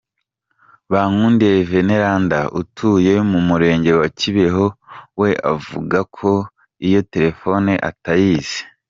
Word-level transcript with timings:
Bankundiye 0.91 1.57
Veneranda, 1.69 2.39
utuye 2.61 3.13
mu 3.31 3.39
Murenge 3.47 3.91
wa 3.99 4.07
Kibeho, 4.19 4.65
we 5.19 5.29
avuga 5.53 5.97
ko 6.17 6.31
iyo 6.87 7.01
telefone 7.13 7.71
atayizi. 7.89 8.59